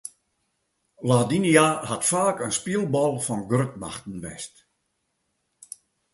Ladinia 1.09 1.65
hat 1.89 2.03
faak 2.11 2.37
in 2.45 2.53
spylbal 2.57 3.13
fan 3.25 3.41
grutmachten 3.49 4.17
west. 4.25 4.55